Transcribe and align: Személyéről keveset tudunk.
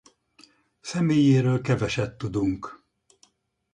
Személyéről 0.81 1.61
keveset 1.61 2.17
tudunk. 2.17 2.85